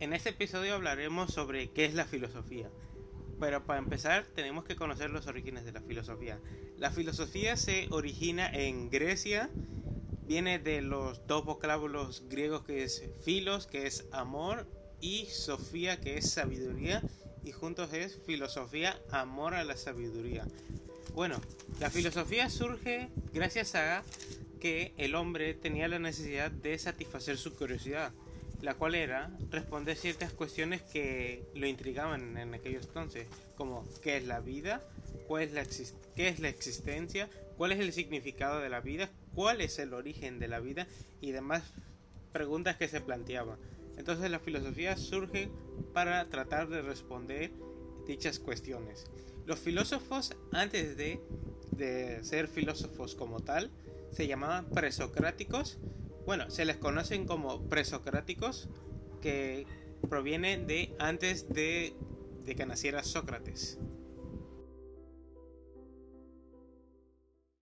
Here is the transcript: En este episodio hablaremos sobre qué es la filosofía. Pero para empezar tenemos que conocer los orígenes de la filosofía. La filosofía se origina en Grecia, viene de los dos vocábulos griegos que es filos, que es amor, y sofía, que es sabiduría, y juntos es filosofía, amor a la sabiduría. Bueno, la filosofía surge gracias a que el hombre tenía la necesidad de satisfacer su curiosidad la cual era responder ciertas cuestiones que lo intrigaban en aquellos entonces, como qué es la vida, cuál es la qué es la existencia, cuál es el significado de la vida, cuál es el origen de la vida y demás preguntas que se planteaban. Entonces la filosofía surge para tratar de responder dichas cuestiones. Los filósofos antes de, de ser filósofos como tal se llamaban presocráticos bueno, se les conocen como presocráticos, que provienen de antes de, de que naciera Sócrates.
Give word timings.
En 0.00 0.12
este 0.12 0.30
episodio 0.30 0.74
hablaremos 0.74 1.32
sobre 1.32 1.70
qué 1.70 1.84
es 1.84 1.94
la 1.94 2.04
filosofía. 2.04 2.68
Pero 3.38 3.64
para 3.64 3.78
empezar 3.78 4.26
tenemos 4.34 4.64
que 4.64 4.76
conocer 4.76 5.10
los 5.10 5.26
orígenes 5.28 5.64
de 5.64 5.72
la 5.72 5.80
filosofía. 5.80 6.40
La 6.76 6.90
filosofía 6.90 7.56
se 7.56 7.86
origina 7.90 8.50
en 8.52 8.90
Grecia, 8.90 9.50
viene 10.26 10.58
de 10.58 10.82
los 10.82 11.26
dos 11.26 11.44
vocábulos 11.44 12.24
griegos 12.28 12.64
que 12.64 12.82
es 12.82 13.04
filos, 13.24 13.66
que 13.66 13.86
es 13.86 14.06
amor, 14.10 14.66
y 15.00 15.26
sofía, 15.26 16.00
que 16.00 16.18
es 16.18 16.30
sabiduría, 16.30 17.02
y 17.44 17.52
juntos 17.52 17.92
es 17.92 18.18
filosofía, 18.26 19.00
amor 19.10 19.54
a 19.54 19.64
la 19.64 19.76
sabiduría. 19.76 20.46
Bueno, 21.14 21.40
la 21.78 21.90
filosofía 21.90 22.50
surge 22.50 23.10
gracias 23.32 23.74
a 23.76 24.02
que 24.60 24.92
el 24.96 25.14
hombre 25.14 25.54
tenía 25.54 25.86
la 25.86 25.98
necesidad 25.98 26.50
de 26.50 26.78
satisfacer 26.78 27.36
su 27.36 27.54
curiosidad 27.54 28.12
la 28.60 28.74
cual 28.74 28.94
era 28.94 29.30
responder 29.50 29.96
ciertas 29.96 30.32
cuestiones 30.32 30.82
que 30.82 31.44
lo 31.54 31.66
intrigaban 31.66 32.36
en 32.36 32.54
aquellos 32.54 32.86
entonces, 32.86 33.26
como 33.56 33.84
qué 34.02 34.16
es 34.16 34.26
la 34.26 34.40
vida, 34.40 34.82
cuál 35.26 35.42
es 35.42 35.52
la 35.52 35.64
qué 36.14 36.28
es 36.28 36.40
la 36.40 36.48
existencia, 36.48 37.28
cuál 37.56 37.72
es 37.72 37.80
el 37.80 37.92
significado 37.92 38.60
de 38.60 38.68
la 38.68 38.80
vida, 38.80 39.10
cuál 39.34 39.60
es 39.60 39.78
el 39.78 39.94
origen 39.94 40.38
de 40.38 40.48
la 40.48 40.60
vida 40.60 40.86
y 41.20 41.32
demás 41.32 41.62
preguntas 42.32 42.76
que 42.76 42.88
se 42.88 43.00
planteaban. 43.00 43.58
Entonces 43.96 44.30
la 44.30 44.40
filosofía 44.40 44.96
surge 44.96 45.48
para 45.92 46.28
tratar 46.28 46.68
de 46.68 46.82
responder 46.82 47.52
dichas 48.06 48.38
cuestiones. 48.38 49.06
Los 49.46 49.60
filósofos 49.60 50.34
antes 50.52 50.96
de, 50.96 51.20
de 51.72 52.22
ser 52.24 52.48
filósofos 52.48 53.14
como 53.14 53.40
tal 53.40 53.70
se 54.10 54.26
llamaban 54.26 54.68
presocráticos 54.70 55.78
bueno, 56.26 56.50
se 56.50 56.64
les 56.64 56.76
conocen 56.76 57.26
como 57.26 57.68
presocráticos, 57.68 58.68
que 59.20 59.66
provienen 60.08 60.66
de 60.66 60.94
antes 60.98 61.48
de, 61.48 61.94
de 62.44 62.54
que 62.54 62.66
naciera 62.66 63.02
Sócrates. 63.02 63.78